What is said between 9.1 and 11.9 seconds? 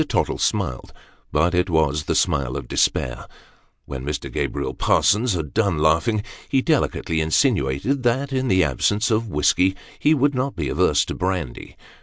of whiskey, he would not be averse to brandy.